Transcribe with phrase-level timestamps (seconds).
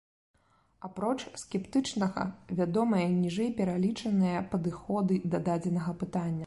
[0.87, 2.25] Апроч скептычнага,
[2.61, 6.39] вядомыя ніжэйпералічаныя падыходы да дадзенага пытання.